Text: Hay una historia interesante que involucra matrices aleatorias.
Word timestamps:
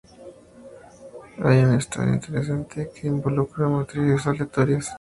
Hay 1.43 1.59
una 1.63 1.75
historia 1.77 2.15
interesante 2.15 2.89
que 2.91 3.05
involucra 3.05 3.67
matrices 3.69 4.25
aleatorias. 4.25 4.89